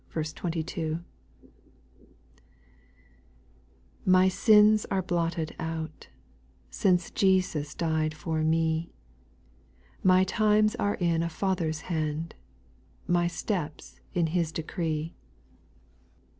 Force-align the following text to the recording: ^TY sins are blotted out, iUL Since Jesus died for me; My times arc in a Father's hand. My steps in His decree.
^TY 0.15 1.03
sins 4.31 4.85
are 4.89 5.01
blotted 5.03 5.55
out, 5.59 6.07
iUL 6.09 6.71
Since 6.71 7.11
Jesus 7.11 7.75
died 7.75 8.15
for 8.15 8.41
me; 8.43 8.89
My 10.01 10.23
times 10.23 10.73
arc 10.77 11.03
in 11.03 11.21
a 11.21 11.29
Father's 11.29 11.81
hand. 11.81 12.33
My 13.05 13.27
steps 13.27 13.99
in 14.15 14.25
His 14.33 14.51
decree. 14.51 15.13